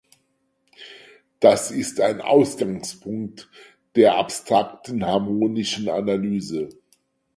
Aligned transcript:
Das 1.39 1.69
ist 1.69 2.01
ein 2.01 2.21
Ausgangspunkt 2.21 3.51
der 3.95 4.17
abstrakten 4.17 5.05
harmonischen 5.05 5.89
Analyse. 5.89 6.69